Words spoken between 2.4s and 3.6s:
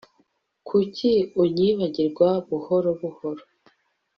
buhoro buhoro